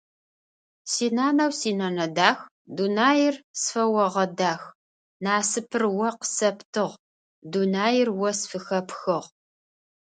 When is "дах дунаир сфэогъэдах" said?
2.17-4.61